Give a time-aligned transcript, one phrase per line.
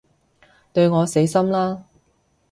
[0.73, 1.83] 對我死心啦